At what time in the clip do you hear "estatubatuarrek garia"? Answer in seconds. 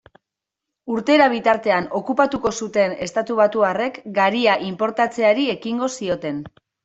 3.07-4.57